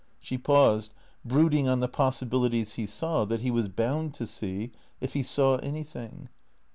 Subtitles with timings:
[0.29, 5.13] "She paused, brooding on the possibilities he saw, that he was bound to see, if
[5.13, 6.29] he saw anything.